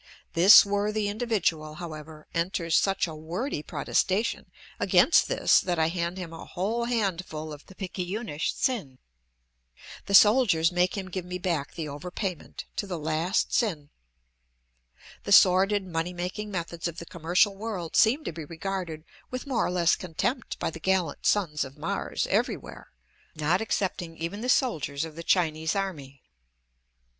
This 0.33 0.65
worthy 0.65 1.07
individual, 1.07 1.75
however, 1.75 2.25
enters 2.33 2.75
such 2.75 3.05
a 3.05 3.13
wordy 3.13 3.61
protestation 3.61 4.49
against 4.79 5.27
this 5.27 5.59
that 5.59 5.77
I 5.77 5.89
hand 5.89 6.17
him 6.17 6.33
a 6.33 6.43
whole 6.43 6.85
handful 6.85 7.53
of 7.53 7.67
the 7.67 7.75
picayunish 7.75 8.51
tsin. 8.55 8.97
The 10.07 10.15
soldiers 10.15 10.71
make 10.71 10.97
him 10.97 11.11
give 11.11 11.23
me 11.23 11.37
back 11.37 11.75
the 11.75 11.87
over 11.87 12.09
payment, 12.09 12.65
to 12.77 12.87
the 12.87 12.97
last 12.97 13.51
tsin. 13.51 13.91
The 15.23 15.31
sordid 15.31 15.85
money 15.85 16.13
making 16.13 16.49
methods 16.49 16.87
of 16.87 16.97
the 16.97 17.05
commercial 17.05 17.55
world 17.55 17.95
seem 17.95 18.23
to 18.23 18.31
be 18.33 18.43
regarded 18.43 19.03
with 19.29 19.45
more 19.45 19.63
or 19.63 19.69
less 19.71 19.95
contempt 19.95 20.57
by 20.57 20.71
the 20.71 20.79
gallant 20.79 21.27
sons 21.27 21.63
of 21.63 21.77
Mars 21.77 22.25
everywhere, 22.31 22.89
not 23.35 23.61
excepting 23.61 24.17
even 24.17 24.41
the 24.41 24.49
soldiers 24.49 25.05
of 25.05 25.15
the 25.15 25.21
Chinese 25.21 25.75
army. 25.75 26.23